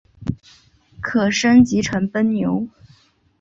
[0.99, 2.67] 可升级成奔牛。